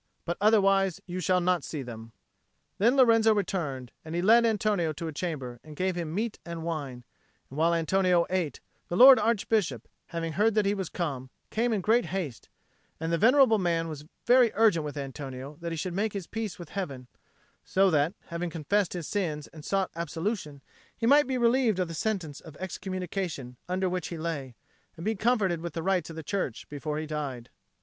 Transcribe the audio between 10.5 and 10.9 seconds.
that he was